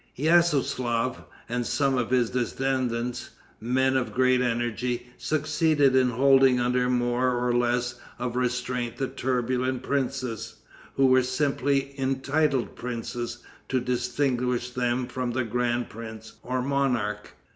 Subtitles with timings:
[0.17, 7.37] Ysiaslaf, and some of his descendants, men of great energy, succeeded in holding under more
[7.47, 10.55] or less of restraint the turbulent princes,
[10.95, 17.35] who were simply entitled princes, to distinguish them from the Grand Prince or monarch.